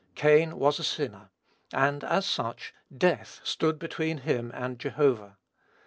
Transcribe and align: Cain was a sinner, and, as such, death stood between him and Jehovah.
Cain 0.15 0.57
was 0.57 0.79
a 0.79 0.83
sinner, 0.83 1.29
and, 1.71 2.03
as 2.03 2.25
such, 2.25 2.73
death 2.97 3.39
stood 3.43 3.77
between 3.77 4.17
him 4.21 4.49
and 4.51 4.79
Jehovah. 4.79 5.37